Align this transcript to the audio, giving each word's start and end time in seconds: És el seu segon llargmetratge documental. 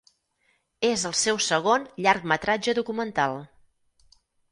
És 0.87 1.03
el 1.09 1.13
seu 1.19 1.37
segon 1.47 1.85
llargmetratge 2.05 2.75
documental. 2.79 3.37